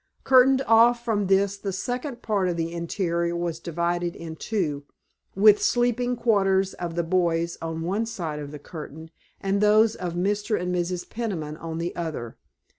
Curtained 0.23 0.63
off 0.65 1.05
from 1.05 1.27
this 1.27 1.57
the 1.57 1.71
second 1.71 2.23
part 2.23 2.47
of 2.49 2.57
the 2.57 2.73
interior 2.73 3.35
was 3.35 3.59
divided 3.59 4.15
in 4.15 4.35
two, 4.35 4.83
with 5.35 5.57
the 5.57 5.63
sleeping 5.63 6.15
quarters 6.15 6.73
of 6.73 6.95
the 6.95 7.03
boys 7.03 7.55
on 7.61 7.81
one 7.83 8.07
side 8.07 8.39
of 8.39 8.49
the 8.49 8.57
curtain 8.57 9.11
and 9.39 9.61
those 9.61 9.93
of 9.95 10.15
Mr. 10.15 10.59
and 10.59 10.73
Mrs. 10.73 11.07
Peniman 11.07 11.55
on 11.55 11.77
the 11.77 11.95
other. 11.95 12.35